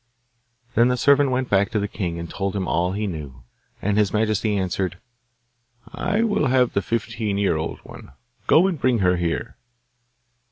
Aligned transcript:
Then 0.73 0.87
the 0.87 0.97
servant 0.97 1.29
went 1.29 1.47
back 1.47 1.69
to 1.69 1.79
the 1.79 1.87
king, 1.87 2.17
and 2.17 2.27
told 2.27 2.55
him 2.55 2.67
all 2.67 2.93
he 2.93 3.05
knew. 3.05 3.43
And 3.83 3.99
his 3.99 4.11
majesty 4.11 4.57
answered: 4.57 4.97
'I 5.93 6.23
will 6.23 6.47
have 6.47 6.73
the 6.73 6.81
fifteen 6.81 7.37
year 7.37 7.55
old 7.55 7.77
one. 7.83 8.11
Go 8.47 8.65
and 8.65 8.79
bring 8.81 8.97
her 8.97 9.17
here. 9.17 9.57